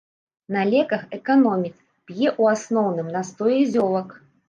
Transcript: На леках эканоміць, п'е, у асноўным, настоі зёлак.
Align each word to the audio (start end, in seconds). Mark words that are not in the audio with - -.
На 0.55 0.63
леках 0.71 1.03
эканоміць, 1.19 1.75
п'е, 2.09 2.35
у 2.41 2.51
асноўным, 2.57 3.15
настоі 3.21 3.73
зёлак. 3.79 4.23